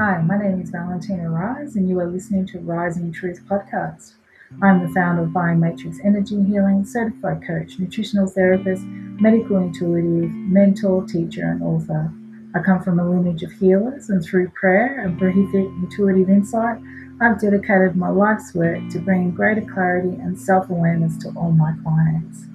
Hi, 0.00 0.16
my 0.22 0.38
name 0.38 0.62
is 0.62 0.70
Valentina 0.70 1.28
Rise, 1.28 1.76
and 1.76 1.86
you 1.86 2.00
are 2.00 2.06
listening 2.06 2.46
to 2.46 2.58
Rising 2.60 3.12
Truth 3.12 3.42
Podcast. 3.44 4.14
I'm 4.62 4.80
the 4.80 4.94
founder 4.94 5.24
of 5.24 5.28
Biomatrix 5.28 6.02
Energy 6.02 6.42
Healing, 6.42 6.86
certified 6.86 7.46
coach, 7.46 7.78
nutritional 7.78 8.26
therapist, 8.26 8.82
medical 8.86 9.58
intuitive, 9.58 10.30
mentor, 10.30 11.04
teacher, 11.04 11.50
and 11.50 11.62
author. 11.62 12.10
I 12.54 12.60
come 12.60 12.82
from 12.82 12.98
a 12.98 13.06
lineage 13.06 13.42
of 13.42 13.52
healers, 13.52 14.08
and 14.08 14.24
through 14.24 14.48
prayer 14.58 15.00
and 15.00 15.18
prolific 15.18 15.66
intuitive 15.82 16.30
insight, 16.30 16.78
I've 17.20 17.38
dedicated 17.38 17.94
my 17.94 18.08
life's 18.08 18.54
work 18.54 18.80
to 18.92 19.00
bringing 19.00 19.32
greater 19.32 19.70
clarity 19.70 20.16
and 20.18 20.40
self 20.40 20.70
awareness 20.70 21.18
to 21.24 21.28
all 21.36 21.52
my 21.52 21.74
clients. 21.82 22.46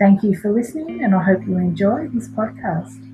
Thank 0.00 0.24
you 0.24 0.36
for 0.36 0.50
listening, 0.50 1.04
and 1.04 1.14
I 1.14 1.22
hope 1.22 1.46
you 1.46 1.56
enjoy 1.56 2.08
this 2.08 2.26
podcast. 2.26 3.09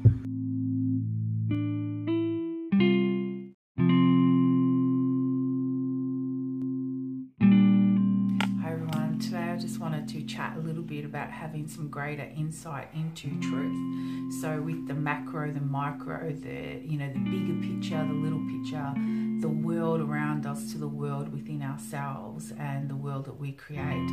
About 11.05 11.31
having 11.31 11.67
some 11.69 11.89
greater 11.89 12.29
insight 12.37 12.89
into 12.95 13.29
truth. 13.41 14.33
So 14.41 14.61
with 14.61 14.87
the 14.87 14.95
macro, 14.95 15.53
the 15.53 15.61
micro, 15.61 16.33
the 16.33 16.81
you 16.83 16.99
know 16.99 17.13
the 17.13 17.19
bigger 17.19 17.61
picture, 17.61 18.05
the 18.07 18.15
little 18.15 18.41
picture, 18.49 18.93
the 19.41 19.49
world 19.49 20.01
around 20.01 20.47
us 20.47 20.73
to 20.73 20.79
the 20.79 20.89
world 20.89 21.33
within 21.33 21.63
ourselves 21.63 22.53
and 22.59 22.89
the 22.89 22.97
world 22.97 23.25
that 23.27 23.39
we 23.39 23.53
create. 23.53 24.09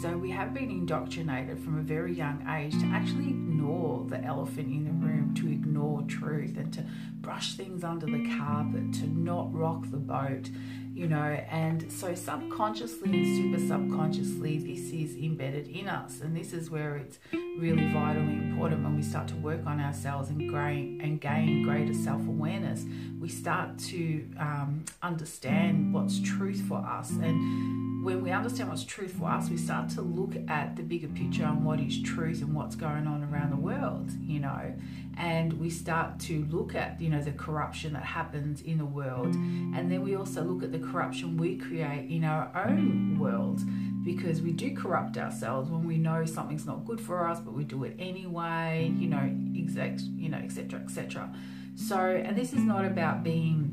So 0.00 0.16
we 0.16 0.30
have 0.30 0.54
been 0.54 0.70
indoctrinated 0.70 1.58
from 1.58 1.78
a 1.78 1.82
very 1.82 2.14
young 2.14 2.46
age 2.48 2.72
to 2.80 2.86
actually 2.86 3.28
ignore 3.28 4.04
the 4.08 4.22
elephant 4.24 4.68
in 4.68 4.84
the 4.84 4.92
room, 4.92 5.34
to 5.36 5.48
ignore 5.48 6.02
truth 6.02 6.56
and 6.56 6.72
to 6.72 6.84
brush 7.22 7.54
things 7.54 7.84
under 7.84 8.06
the 8.06 8.36
carpet, 8.36 8.92
to 8.94 9.06
not 9.06 9.54
rock 9.54 9.84
the 9.90 9.96
boat 9.96 10.50
you 10.94 11.06
know, 11.06 11.16
and 11.16 11.90
so 11.90 12.14
subconsciously 12.14 13.10
and 13.10 13.58
super 13.58 13.66
subconsciously, 13.66 14.58
this 14.58 14.92
is 14.92 15.16
embedded 15.16 15.66
in 15.66 15.88
us, 15.88 16.20
and 16.20 16.36
this 16.36 16.52
is 16.52 16.68
where 16.68 16.96
it's 16.96 17.18
really 17.58 17.90
vitally 17.92 18.34
important 18.34 18.84
when 18.84 18.96
we 18.96 19.02
start 19.02 19.26
to 19.28 19.36
work 19.36 19.64
on 19.64 19.80
ourselves 19.80 20.28
and 20.28 20.50
gain 20.50 21.00
and 21.02 21.18
gain 21.18 21.62
greater 21.62 21.94
self 21.94 22.20
awareness. 22.20 22.84
We 23.18 23.30
start 23.30 23.78
to 23.78 24.28
um, 24.38 24.84
understand 25.02 25.94
what's 25.94 26.20
truth 26.20 26.62
for 26.68 26.78
us, 26.78 27.10
and 27.10 27.91
when 28.02 28.20
we 28.20 28.32
understand 28.32 28.68
what's 28.68 28.84
truth 28.84 29.12
for 29.12 29.28
us, 29.28 29.48
we 29.48 29.56
start 29.56 29.88
to 29.90 30.02
look 30.02 30.34
at 30.48 30.74
the 30.74 30.82
bigger 30.82 31.06
picture 31.06 31.44
and 31.44 31.64
what 31.64 31.78
is 31.78 32.02
truth 32.02 32.42
and 32.42 32.52
what's 32.52 32.74
going 32.74 33.06
on 33.06 33.22
around 33.22 33.50
the 33.50 33.56
world, 33.56 34.10
you 34.20 34.40
know, 34.40 34.74
and 35.16 35.52
we 35.52 35.70
start 35.70 36.18
to 36.18 36.44
look 36.50 36.74
at 36.74 37.00
you 37.00 37.08
know 37.08 37.22
the 37.22 37.30
corruption 37.32 37.92
that 37.92 38.02
happens 38.02 38.60
in 38.62 38.78
the 38.78 38.84
world. 38.84 39.34
And 39.34 39.90
then 39.90 40.02
we 40.02 40.16
also 40.16 40.42
look 40.42 40.64
at 40.64 40.72
the 40.72 40.80
corruption 40.80 41.36
we 41.36 41.56
create 41.56 42.10
in 42.10 42.24
our 42.24 42.50
own 42.66 43.18
world. 43.18 43.60
Because 44.04 44.42
we 44.42 44.50
do 44.50 44.74
corrupt 44.74 45.16
ourselves 45.16 45.70
when 45.70 45.86
we 45.86 45.96
know 45.96 46.24
something's 46.24 46.66
not 46.66 46.84
good 46.84 47.00
for 47.00 47.24
us 47.28 47.38
but 47.38 47.54
we 47.54 47.62
do 47.62 47.84
it 47.84 47.94
anyway 48.00 48.92
you 48.98 49.06
know 49.06 49.32
exact 49.54 50.00
you 50.00 50.28
know 50.28 50.38
etc 50.38 50.80
etc 50.80 51.32
so 51.76 51.96
and 51.96 52.36
this 52.36 52.52
is 52.52 52.64
not 52.64 52.84
about 52.84 53.22
being 53.22 53.70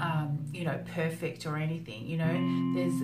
um, 0.00 0.43
you 0.54 0.64
know 0.64 0.78
perfect 0.94 1.46
or 1.46 1.56
anything 1.56 2.06
you 2.06 2.16
know 2.16 2.34
there's 2.74 2.94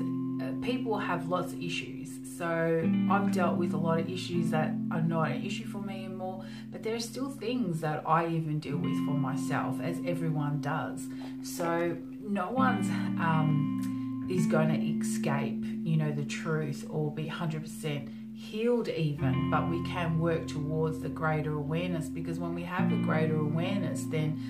uh, 0.43 0.53
people 0.65 0.99
have 0.99 1.29
lots 1.29 1.53
of 1.53 1.63
issues 1.63 2.11
so 2.41 2.91
I've 3.11 3.33
dealt 3.33 3.59
with 3.59 3.75
a 3.75 3.77
lot 3.77 4.01
of 4.01 4.09
issues 4.09 4.51
that 4.51 4.73
are 4.91 5.03
not 5.03 5.31
an 5.31 5.45
issue 5.45 5.67
for 5.67 5.77
me 5.77 6.07
anymore, 6.07 6.43
but 6.73 6.83
there 6.83 6.95
are 6.95 7.01
still 7.01 7.29
things 7.29 7.83
that 7.83 8.03
I 8.07 8.29
even 8.29 8.61
deal 8.61 8.79
with 8.79 8.97
for 9.05 9.13
myself, 9.13 9.79
as 9.83 9.99
everyone 10.07 10.63
does. 10.63 11.07
So 11.43 11.99
no 12.23 12.51
one's 12.51 12.89
um, 13.21 14.27
is 14.31 14.47
going 14.47 14.69
to 14.69 15.07
escape, 15.07 15.63
you 15.85 15.99
know, 15.99 16.13
the 16.13 16.25
truth 16.25 16.87
or 16.89 17.13
be 17.13 17.25
100% 17.25 18.09
healed 18.35 18.89
even, 18.89 19.51
but 19.51 19.69
we 19.69 19.85
can 19.85 20.19
work 20.19 20.49
towards 20.49 21.01
the 21.01 21.11
greater 21.11 21.53
awareness 21.53 22.09
because 22.09 22.39
when 22.39 22.55
we 22.55 22.63
have 22.63 22.89
the 22.89 22.97
greater 22.97 23.37
awareness, 23.39 24.05
then 24.05 24.41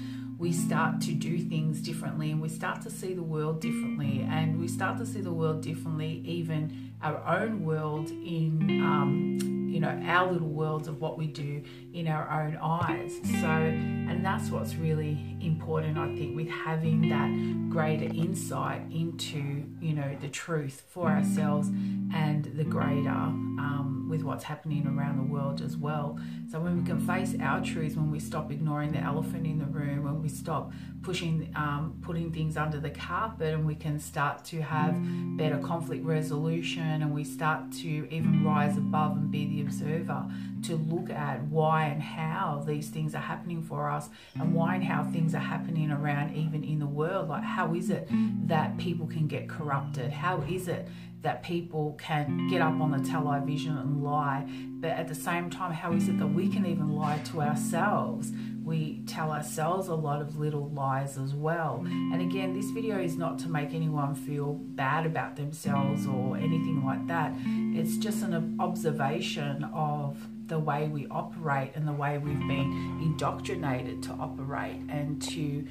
we 0.41 0.53
start 0.55 1.03
to 1.03 1.13
do 1.13 1.39
things 1.39 1.83
differently 1.83 2.31
and 2.31 2.41
we 2.41 2.49
start 2.49 2.81
to 2.81 2.91
see 2.91 3.13
the 3.13 3.23
world 3.23 3.61
differently. 3.61 4.27
And 4.27 4.59
we 4.59 4.69
start 4.69 4.97
to 4.97 5.05
see 5.05 5.21
the 5.21 5.33
world 5.33 5.61
differently 5.61 6.23
even 6.25 6.93
our 7.03 7.23
own 7.41 7.63
world 7.63 8.09
in 8.09 8.81
um, 8.83 9.60
you 9.71 9.81
know 9.81 10.01
our 10.07 10.31
little 10.31 10.49
worlds 10.49 10.89
of 10.89 11.01
what 11.01 11.19
we 11.19 11.27
do 11.27 11.63
in 11.93 12.09
our 12.09 12.29
own 12.31 12.59
eyes. 12.61 13.13
So 13.41 13.47
and 13.47 14.25
that's 14.25 14.51
what's 14.51 14.75
really 14.75 15.37
important 15.41 15.97
i 15.97 16.15
think 16.17 16.37
with 16.37 16.49
having 16.49 17.09
that 17.09 17.71
greater 17.71 18.05
insight 18.05 18.83
into 18.91 19.65
you 19.81 19.95
know 19.95 20.17
the 20.21 20.29
truth 20.29 20.83
for 20.89 21.09
ourselves 21.09 21.69
and 22.13 22.45
the 22.57 22.65
greater 22.65 23.09
um, 23.09 24.09
with 24.11 24.23
what's 24.23 24.43
happening 24.45 24.87
around 24.87 25.17
the 25.17 25.33
world 25.33 25.61
as 25.61 25.77
well. 25.77 26.19
So 26.51 26.59
when 26.59 26.79
we 26.79 26.85
can 26.85 26.99
face 27.07 27.37
our 27.41 27.63
truths 27.63 27.95
when 27.95 28.11
we 28.11 28.19
stop 28.19 28.51
ignoring 28.51 28.93
the 28.93 28.99
elephant 28.99 29.47
in 29.47 29.59
the 29.59 29.67
room 29.67 30.03
when 30.03 30.21
we 30.21 30.29
stop 30.29 30.73
pushing 31.03 31.53
um, 31.55 31.99
putting 32.03 32.33
things 32.33 32.57
under 32.57 32.81
the 32.81 32.91
carpet 32.91 33.55
and 33.55 33.65
we 33.65 33.77
can 33.77 34.01
start 34.01 34.45
to 34.47 34.61
have 34.61 34.97
better 35.37 35.59
conflict 35.59 36.05
resolution 36.05 37.03
and 37.03 37.15
we 37.15 37.23
start 37.23 37.71
to 37.73 38.09
even 38.11 38.45
rise 38.45 38.77
above 38.77 39.13
and 39.13 39.31
be 39.31 39.47
the 39.47 39.60
observer 39.63 40.27
to 40.65 40.77
look 40.77 41.11
at 41.11 41.43
why 41.45 41.87
and 41.87 42.03
how 42.03 42.63
these 42.67 42.89
things 42.89 43.15
are 43.15 43.19
happening 43.19 43.63
for 43.63 43.91
us 43.91 44.09
and 44.35 44.55
why 44.55 44.75
and 44.75 44.85
how 44.85 45.05
things 45.05 45.35
are 45.35 45.39
happening 45.39 45.91
around 45.91 46.35
even 46.37 46.65
in 46.65 46.79
the 46.79 46.87
world. 46.87 47.29
Like 47.29 47.43
how 47.43 47.75
is 47.75 47.91
it 47.91 48.09
that 48.47 48.77
people 48.79 49.07
can 49.07 49.27
get 49.27 49.49
corrupted? 49.49 50.11
How 50.11 50.43
is 50.43 50.69
it 50.69 50.89
that 51.23 51.43
people 51.43 51.99
can 52.01 52.49
get 52.49 52.63
up 52.63 52.81
on 52.81 52.91
the 52.91 53.09
television 53.09 53.77
and 53.77 54.03
lie? 54.03 54.47
But 54.81 54.91
at 54.93 55.09
the 55.09 55.15
same 55.15 55.51
time 55.51 55.73
how 55.73 55.93
is 55.93 56.09
it 56.09 56.19
that 56.19 56.29
we 56.29 56.49
can 56.49 56.67
even 56.67 56.95
lie 56.95 57.19
to 57.27 57.43
ourselves 57.43 58.33
we 58.65 59.03
tell 59.07 59.33
ourselves 59.33 59.89
a 59.89 59.95
lot 59.95 60.21
of 60.21 60.39
little 60.39 60.69
lies 60.71 61.17
as 61.17 61.35
well. 61.35 61.83
And 61.85 62.21
again, 62.21 62.53
this 62.53 62.71
video 62.71 62.99
is 62.99 63.17
not 63.17 63.39
to 63.41 63.49
make 63.49 63.75
anyone 63.75 64.15
feel 64.15 64.55
bad 64.55 65.07
about 65.07 65.37
themselves 65.37 66.07
or 66.07 66.37
anything 66.37 66.85
like 66.85 67.07
that. 67.09 67.33
It's 67.47 67.97
just 67.97 68.23
an 68.23 68.57
observation 68.61 69.65
of 69.75 70.17
the 70.47 70.59
way 70.59 70.89
we 70.89 71.07
operate 71.11 71.73
and 71.75 71.87
the 71.87 71.93
way 71.93 72.19
we've 72.19 72.39
been 72.41 72.99
indoctrinated 73.01 74.03
to 74.03 74.11
operate 74.13 74.81
and 74.89 75.23
to, 75.23 75.67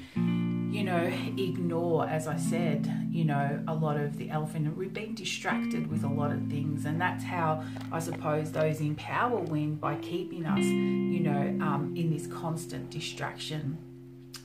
you 0.70 0.84
know, 0.84 1.02
ignore, 1.36 2.08
as 2.08 2.26
I 2.26 2.36
said, 2.36 3.08
you 3.10 3.24
know, 3.24 3.62
a 3.66 3.74
lot 3.74 3.96
of 3.96 4.16
the 4.16 4.30
elephant. 4.30 4.76
We've 4.76 4.92
been 4.92 5.14
distracted 5.14 5.90
with 5.90 6.04
a 6.04 6.08
lot 6.08 6.30
of 6.30 6.46
things, 6.48 6.84
and 6.84 7.00
that's 7.00 7.24
how 7.24 7.64
I 7.90 7.98
suppose 7.98 8.52
those 8.52 8.80
in 8.80 8.94
power 8.94 9.38
win 9.38 9.74
by 9.74 9.96
keeping 9.96 10.46
us, 10.46 10.64
you 10.64 11.20
know, 11.20 11.64
um, 11.64 11.94
in 11.96 12.10
this 12.10 12.26
constant 12.26 12.90
distraction 12.90 13.78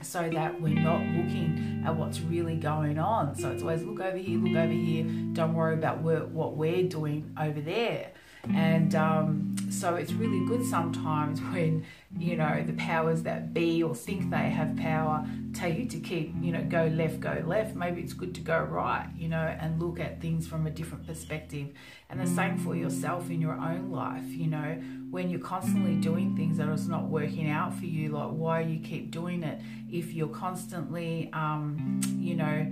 so 0.02 0.30
that 0.30 0.62
we're 0.62 0.80
not 0.80 1.02
looking 1.02 1.84
at 1.86 1.96
what's 1.96 2.20
really 2.22 2.56
going 2.56 3.00
on. 3.00 3.36
So 3.36 3.52
it's 3.52 3.62
always 3.62 3.84
look 3.84 4.00
over 4.00 4.18
here, 4.18 4.40
look 4.40 4.56
over 4.56 4.72
here, 4.72 5.04
don't 5.34 5.54
worry 5.54 5.74
about 5.74 6.02
what 6.02 6.56
we're 6.56 6.84
doing 6.84 7.32
over 7.40 7.62
there. 7.62 8.12
And 8.54 8.96
um, 8.96 9.56
so 9.70 9.96
it's 9.96 10.14
really 10.14 10.46
good 10.46 10.66
sometimes 10.66 11.42
when, 11.54 11.86
you 12.18 12.38
know, 12.38 12.64
the 12.66 12.74
powers 12.74 13.24
that 13.24 13.54
be 13.54 13.84
or 13.84 13.96
think 13.96 14.30
they 14.30 14.50
have 14.50 14.76
power 14.78 15.26
tell 15.54 15.72
you 15.72 15.86
to 15.86 16.00
keep, 16.00 16.34
you 16.42 16.52
know, 16.52 16.64
go 16.64 16.88
left, 16.88 17.20
go 17.20 17.44
left. 17.46 17.76
Maybe 17.76 18.02
it's 18.02 18.14
good 18.14 18.36
to 18.36 18.42
go 18.42 18.60
right, 18.60 19.08
you 19.18 19.30
know, 19.30 19.38
and 19.38 19.82
look 19.82 20.00
at 20.00 20.22
things 20.22 20.48
from 20.48 20.68
a 20.68 20.70
different 20.70 21.08
perspective. 21.08 21.70
And 22.10 22.20
the 22.20 22.28
same 22.28 22.58
for 22.58 22.76
yourself 22.76 23.30
in 23.30 23.42
your 23.42 23.54
own 23.54 23.92
life, 23.92 24.28
you 24.28 24.48
know, 24.48 24.82
when 25.10 25.30
you're 25.30 25.40
constantly 25.40 25.96
doing 25.96 26.36
things 26.36 26.58
that 26.58 26.70
is 26.70 26.88
not 26.88 27.06
working 27.06 27.50
out 27.50 27.74
for 27.74 27.86
you, 27.86 28.10
like 28.10 28.30
why 28.30 28.62
you 28.62 28.80
keep 28.80 29.12
doing 29.12 29.44
it. 29.44 29.60
If 29.92 30.14
you're 30.14 30.28
constantly, 30.28 31.30
um, 31.34 32.02
you 32.20 32.36
know, 32.36 32.68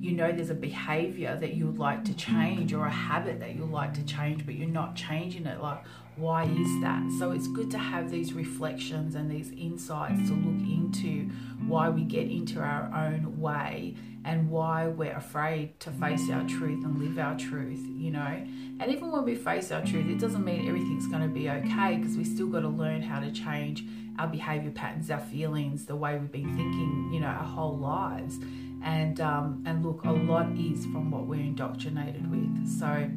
you 0.00 0.12
know 0.12 0.32
there's 0.32 0.50
a 0.50 0.54
behavior 0.54 1.36
that 1.38 1.52
you 1.52 1.66
would 1.66 1.78
like 1.78 2.04
to 2.06 2.14
change 2.14 2.72
or 2.72 2.86
a 2.86 2.90
habit 2.90 3.38
that 3.40 3.54
you'd 3.54 3.70
like 3.70 3.92
to 3.94 4.04
change, 4.04 4.46
but 4.46 4.54
you're 4.54 4.66
not 4.66 4.96
changing 4.96 5.44
it. 5.44 5.60
Like, 5.60 5.84
why 6.16 6.44
is 6.44 6.80
that? 6.80 7.02
So 7.18 7.32
it's 7.32 7.46
good 7.48 7.70
to 7.72 7.78
have 7.78 8.10
these 8.10 8.32
reflections 8.32 9.14
and 9.14 9.30
these 9.30 9.52
insights 9.52 10.28
to 10.28 10.34
look 10.34 10.66
into 10.68 11.28
why 11.66 11.90
we 11.90 12.04
get 12.04 12.30
into 12.30 12.60
our 12.60 12.90
own 12.94 13.38
way 13.38 13.94
and 14.24 14.50
why 14.50 14.88
we're 14.88 15.16
afraid 15.16 15.78
to 15.80 15.90
face 15.90 16.30
our 16.30 16.46
truth 16.46 16.82
and 16.82 16.98
live 16.98 17.18
our 17.18 17.36
truth, 17.38 17.80
you 17.86 18.10
know. 18.10 18.46
And 18.80 18.90
even 18.90 19.10
when 19.10 19.24
we 19.24 19.34
face 19.34 19.70
our 19.70 19.84
truth, 19.84 20.08
it 20.08 20.18
doesn't 20.18 20.44
mean 20.44 20.66
everything's 20.66 21.08
going 21.08 21.22
to 21.22 21.28
be 21.28 21.50
okay 21.50 21.96
because 21.96 22.16
we 22.16 22.24
still 22.24 22.48
got 22.48 22.60
to 22.60 22.68
learn 22.68 23.02
how 23.02 23.20
to 23.20 23.30
change 23.30 23.84
our 24.18 24.28
behavior 24.28 24.70
patterns, 24.70 25.10
our 25.10 25.20
feelings, 25.20 25.84
the 25.84 25.96
way 25.96 26.16
we've 26.18 26.32
been 26.32 26.56
thinking, 26.56 27.10
you 27.12 27.20
know, 27.20 27.28
our 27.28 27.44
whole 27.44 27.76
lives 27.76 28.38
and 28.84 29.20
um, 29.20 29.62
and 29.66 29.84
look, 29.84 30.04
a 30.04 30.12
lot 30.12 30.50
is 30.56 30.84
from 30.86 31.10
what 31.10 31.26
we're 31.26 31.40
indoctrinated 31.40 32.30
with. 32.30 32.78
So 32.78 33.10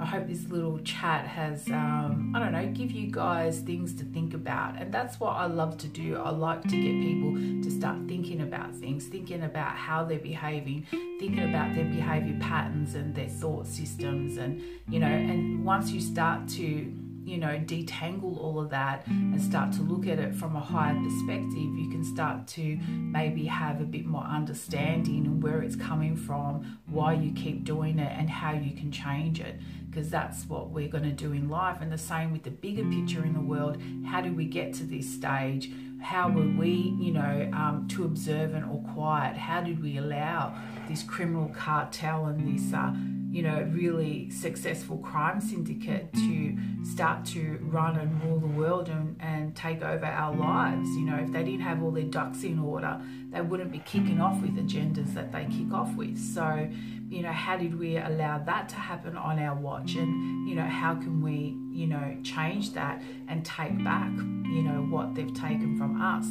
I 0.00 0.04
hope 0.04 0.28
this 0.28 0.48
little 0.48 0.78
chat 0.78 1.26
has, 1.26 1.66
um, 1.70 2.32
I 2.34 2.38
don't 2.38 2.52
know, 2.52 2.66
give 2.68 2.92
you 2.92 3.10
guys 3.10 3.58
things 3.58 3.92
to 3.94 4.04
think 4.04 4.32
about. 4.32 4.80
And 4.80 4.94
that's 4.94 5.18
what 5.18 5.30
I 5.30 5.46
love 5.46 5.76
to 5.78 5.88
do. 5.88 6.16
I 6.16 6.30
like 6.30 6.62
to 6.62 6.76
get 6.76 7.02
people 7.02 7.34
to 7.34 7.70
start 7.70 7.96
thinking 8.06 8.42
about 8.42 8.76
things, 8.76 9.06
thinking 9.06 9.42
about 9.42 9.72
how 9.72 10.04
they're 10.04 10.20
behaving, 10.20 10.86
thinking 11.18 11.42
about 11.50 11.74
their 11.74 11.86
behavior 11.86 12.38
patterns 12.40 12.94
and 12.94 13.12
their 13.12 13.28
thought 13.28 13.66
systems. 13.66 14.36
And, 14.36 14.62
you 14.88 15.00
know, 15.00 15.08
and 15.08 15.64
once 15.64 15.90
you 15.90 16.00
start 16.00 16.46
to 16.50 16.92
you 17.28 17.36
know, 17.36 17.58
detangle 17.58 18.38
all 18.38 18.58
of 18.58 18.70
that 18.70 19.06
and 19.06 19.40
start 19.40 19.72
to 19.72 19.82
look 19.82 20.06
at 20.06 20.18
it 20.18 20.34
from 20.34 20.56
a 20.56 20.60
higher 20.60 20.94
perspective, 20.94 21.74
you 21.76 21.90
can 21.90 22.02
start 22.02 22.46
to 22.48 22.78
maybe 22.88 23.44
have 23.44 23.80
a 23.80 23.84
bit 23.84 24.06
more 24.06 24.24
understanding 24.24 25.26
and 25.26 25.42
where 25.42 25.60
it's 25.62 25.76
coming 25.76 26.16
from, 26.16 26.78
why 26.86 27.12
you 27.12 27.32
keep 27.32 27.64
doing 27.64 27.98
it, 27.98 28.12
and 28.18 28.30
how 28.30 28.52
you 28.52 28.74
can 28.74 28.90
change 28.90 29.40
it. 29.40 29.60
Because 29.90 30.10
that's 30.10 30.44
what 30.46 30.70
we're 30.70 30.88
going 30.88 31.04
to 31.04 31.12
do 31.12 31.32
in 31.32 31.48
life. 31.48 31.78
And 31.80 31.92
the 31.92 31.98
same 31.98 32.32
with 32.32 32.44
the 32.44 32.50
bigger 32.50 32.84
picture 32.84 33.24
in 33.24 33.34
the 33.34 33.40
world. 33.40 33.78
How 34.06 34.20
do 34.20 34.32
we 34.32 34.46
get 34.46 34.72
to 34.74 34.84
this 34.84 35.12
stage? 35.12 35.70
How 36.00 36.30
were 36.30 36.46
we, 36.46 36.94
you 36.98 37.12
know, 37.12 37.50
um, 37.52 37.88
too 37.90 38.04
observant 38.04 38.66
or 38.66 38.82
quiet? 38.94 39.36
How 39.36 39.60
did 39.60 39.82
we 39.82 39.98
allow 39.98 40.54
this 40.88 41.02
criminal 41.02 41.48
cartel 41.48 42.26
and 42.26 42.56
this 42.56 42.72
uh, 42.72 42.94
you 43.30 43.42
know, 43.42 43.68
really 43.72 44.30
successful 44.30 44.98
crime 44.98 45.40
syndicate 45.40 46.12
to 46.14 46.56
start 46.82 47.24
to 47.26 47.58
run 47.62 47.96
and 47.96 48.22
rule 48.24 48.40
the 48.40 48.46
world 48.46 48.88
and, 48.88 49.16
and 49.20 49.54
take 49.54 49.82
over 49.82 50.06
our 50.06 50.34
lives. 50.34 50.88
You 50.90 51.04
know, 51.04 51.16
if 51.16 51.30
they 51.32 51.44
didn't 51.44 51.60
have 51.60 51.82
all 51.82 51.90
their 51.90 52.04
ducks 52.04 52.42
in 52.42 52.58
order, 52.58 53.00
they 53.30 53.42
wouldn't 53.42 53.70
be 53.70 53.80
kicking 53.80 54.20
off 54.20 54.40
with 54.40 54.56
agendas 54.56 55.12
that 55.14 55.30
they 55.30 55.44
kick 55.44 55.72
off 55.72 55.94
with. 55.94 56.18
So, 56.18 56.68
you 57.10 57.22
know, 57.22 57.32
how 57.32 57.58
did 57.58 57.78
we 57.78 57.98
allow 57.98 58.38
that 58.38 58.68
to 58.70 58.76
happen 58.76 59.16
on 59.16 59.38
our 59.38 59.54
watch? 59.54 59.94
And, 59.96 60.48
you 60.48 60.54
know, 60.54 60.66
how 60.66 60.94
can 60.94 61.22
we, 61.22 61.56
you 61.70 61.86
know, 61.86 62.16
change 62.22 62.72
that 62.72 63.02
and 63.28 63.44
take 63.44 63.82
back, 63.84 64.10
you 64.10 64.62
know, 64.62 64.86
what 64.90 65.14
they've 65.14 65.34
taken 65.34 65.76
from 65.76 66.00
us? 66.00 66.26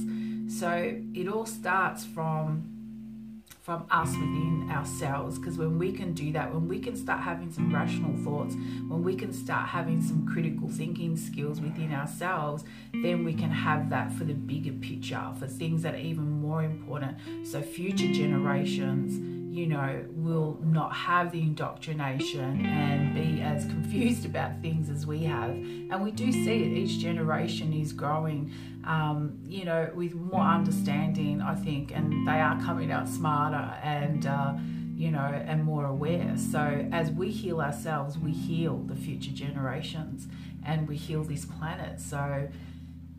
So 0.60 0.96
it 1.14 1.28
all 1.28 1.46
starts 1.46 2.06
from 2.06 2.77
from 3.68 3.86
us 3.92 4.12
within 4.14 4.66
ourselves 4.72 5.38
because 5.38 5.58
when 5.58 5.78
we 5.78 5.92
can 5.92 6.14
do 6.14 6.32
that 6.32 6.54
when 6.54 6.70
we 6.70 6.80
can 6.80 6.96
start 6.96 7.20
having 7.20 7.52
some 7.52 7.70
rational 7.76 8.16
thoughts 8.24 8.56
when 8.88 9.04
we 9.04 9.14
can 9.14 9.34
start 9.34 9.68
having 9.68 10.02
some 10.02 10.26
critical 10.26 10.70
thinking 10.70 11.18
skills 11.18 11.60
within 11.60 11.94
ourselves 11.94 12.64
then 12.94 13.26
we 13.26 13.34
can 13.34 13.52
have 13.52 13.90
that 13.90 14.10
for 14.14 14.24
the 14.24 14.34
bigger 14.34 14.72
picture 14.72 15.22
for 15.38 15.48
things 15.48 15.82
that 15.82 15.94
are 15.94 16.00
even 16.00 16.40
more 16.42 16.64
important. 16.64 17.18
So 17.46 17.62
future 17.62 18.12
generations 18.12 19.37
you 19.58 19.66
know, 19.66 20.06
will 20.10 20.60
not 20.64 20.96
have 20.96 21.32
the 21.32 21.42
indoctrination 21.42 22.64
and 22.64 23.16
be 23.16 23.42
as 23.42 23.66
confused 23.66 24.24
about 24.24 24.62
things 24.62 24.88
as 24.88 25.08
we 25.08 25.24
have. 25.24 25.50
And 25.50 26.04
we 26.04 26.12
do 26.12 26.32
see 26.32 26.64
it, 26.64 26.78
each 26.78 27.00
generation 27.00 27.74
is 27.74 27.92
growing, 27.92 28.54
um, 28.86 29.40
you 29.48 29.66
know, 29.66 29.90
with 29.96 30.14
more 30.14 30.44
understanding, 30.44 31.42
I 31.42 31.56
think, 31.56 31.92
and 31.92 32.28
they 32.28 32.40
are 32.40 32.62
coming 32.62 32.92
out 32.92 33.10
smarter 33.10 33.74
and, 33.82 34.28
uh, 34.28 34.54
you 34.96 35.10
know, 35.10 35.26
and 35.26 35.64
more 35.64 35.86
aware. 35.86 36.36
So 36.38 36.88
as 36.92 37.10
we 37.10 37.32
heal 37.32 37.60
ourselves, 37.60 38.16
we 38.16 38.34
heal 38.34 38.78
the 38.86 38.96
future 38.96 39.32
generations 39.32 40.28
and 40.64 40.88
we 40.88 40.98
heal 40.98 41.24
this 41.24 41.46
planet. 41.46 42.00
So, 42.00 42.48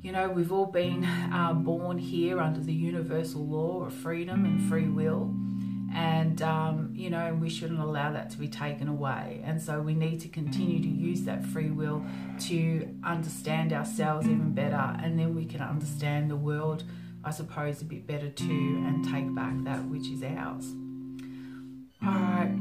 you 0.02 0.12
know, 0.12 0.29
we've 0.29 0.52
all 0.52 0.67
been 0.67 1.05
uh, 1.05 1.52
born 1.55 1.99
here 1.99 2.38
under 2.38 2.61
the 2.61 2.73
universal 2.73 3.44
law 3.44 3.87
of 3.87 3.93
freedom 3.93 4.44
and 4.44 4.69
free 4.69 4.87
will 4.88 5.35
and 5.94 6.43
um, 6.43 6.90
you 6.94 7.11
know 7.11 7.35
we 7.35 7.49
shouldn't 7.49 7.81
allow 7.81 8.12
that 8.12 8.31
to 8.31 8.38
be 8.38 8.49
taken 8.49 8.88
away. 8.88 9.40
And 9.44 9.61
so 9.61 9.81
we 9.81 9.94
need 9.94 10.20
to 10.20 10.29
continue 10.29 10.81
to 10.81 10.88
use 10.88 11.23
that 11.23 11.44
free 11.44 11.70
will 11.70 12.05
to 12.40 12.88
understand 13.05 13.73
ourselves 13.73 14.26
even 14.26 14.52
better 14.52 14.96
and 15.02 15.19
then 15.19 15.35
we 15.35 15.44
can 15.44 15.61
understand 15.61 16.31
the 16.31 16.37
world 16.37 16.85
i 17.25 17.31
suppose 17.31 17.82
a 17.82 17.85
bit 17.85 18.06
better 18.06 18.29
too 18.31 18.82
and 18.87 19.05
take 19.05 19.35
back 19.35 19.55
that 19.64 19.85
which 19.87 20.08
is 20.08 20.23
ours. 20.23 20.75
All 22.00 22.12
right. 22.12 22.56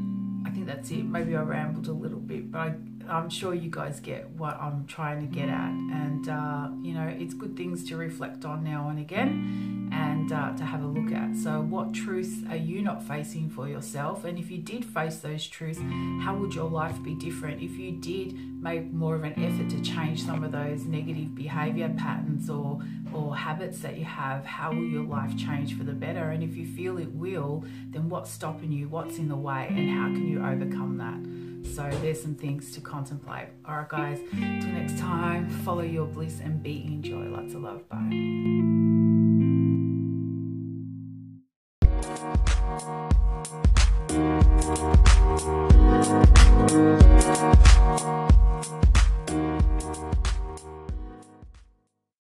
I 0.45 0.50
think 0.50 0.65
that's 0.65 0.89
it. 0.89 1.06
Maybe 1.06 1.35
i 1.35 1.41
rambled 1.41 1.88
a 1.88 1.94
little 1.94 2.19
bit 2.19 2.51
but 2.51 2.59
I, 2.59 2.75
I'm 3.09 3.30
sure 3.30 3.54
you 3.54 3.69
guys 3.69 4.00
get 4.00 4.30
what 4.31 4.59
I'm 4.62 4.86
trying 4.86 5.21
to 5.21 5.27
get 5.27 5.50
at. 5.50 5.71
And, 5.71 6.30
uh, 6.30 6.69
you 6.81 6.94
know, 6.94 7.07
it's 7.07 7.33
good 7.33 7.56
things 7.56 7.88
to 7.89 7.98
reflect 7.98 8.45
on 8.45 8.63
now 8.63 8.89
and 8.89 9.00
again 9.00 9.89
and 9.92 10.31
uh, 10.31 10.56
to 10.57 10.65
have 10.65 10.83
a 10.83 10.88
look 10.88 11.12
at. 11.13 11.36
So, 11.36 11.62
what 11.62 11.94
truths 11.94 12.44
are 12.50 12.57
you 12.57 12.81
not 12.81 13.04
facing 13.04 13.50
for 13.50 13.68
yourself? 13.68 14.25
And 14.25 14.38
if 14.38 14.51
you 14.51 14.57
did 14.57 14.86
face 14.86 15.18
those 15.18 15.48
truths, 15.48 15.80
how 16.21 16.36
would 16.36 16.54
your 16.54 16.69
life 16.69 17.01
be 17.04 17.15
different? 17.15 17.62
If 17.62 17.77
you 17.77 17.94
did 17.94 18.62
make 18.62 18.92
more 18.92 19.15
of 19.15 19.24
an 19.24 19.33
effort 19.42 19.69
to 19.69 19.81
change 19.81 20.24
some 20.24 20.44
of 20.44 20.51
those 20.51 20.86
negative 20.86 21.33
behavior 21.36 21.94
patterns 21.98 22.50
or, 22.50 22.81
or 23.13 23.36
habits 23.36 23.80
that 23.80 23.98
you 23.98 24.06
have, 24.06 24.45
how 24.45 24.71
will 24.71 24.88
your 24.88 25.03
life 25.03 25.38
change 25.38 25.77
for 25.77 25.83
the 25.83 25.94
better? 25.94 26.31
And 26.31 26.44
if 26.44 26.56
you 26.56 26.65
feel 26.65 26.98
it 26.98 27.12
will, 27.12 27.63
then 27.92 28.10
what's 28.10 28.31
stopping 28.31 28.71
you? 28.71 28.89
What's 28.89 29.18
in 29.18 29.30
the 29.30 29.36
way? 29.36 29.68
And 29.69 29.89
how 29.89 30.07
can 30.07 30.27
you 30.27 30.45
overcome 30.45 30.98
that? 30.98 31.46
So 31.63 31.89
there's 32.01 32.21
some 32.21 32.36
things 32.36 32.71
to 32.74 32.81
contemplate. 32.81 33.50
All 33.65 33.77
right, 33.77 33.89
guys, 33.89 34.19
till 34.31 34.71
next 34.71 34.98
time, 34.98 35.50
follow 35.50 35.83
your 35.83 36.06
bliss 36.06 36.39
and 36.39 36.62
be 36.62 36.83
in 36.86 37.01
joy. 37.01 37.25
Lots 37.30 37.54
of 37.54 37.62
love. 37.62 37.88
Bye. 37.89 38.76